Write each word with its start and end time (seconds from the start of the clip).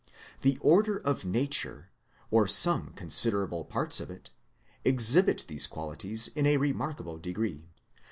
The 0.41 0.57
order 0.61 0.97
of 0.97 1.25
Nature, 1.25 1.91
or 2.31 2.47
some 2.47 2.89
con 2.95 3.09
siderable 3.09 3.69
parts 3.69 3.99
of 3.99 4.09
it, 4.09 4.31
exhibit 4.83 5.45
these 5.47 5.67
qualities 5.67 6.27
in 6.29 6.47
a 6.47 6.57
remarkable 6.57 7.19
degree. 7.19 7.69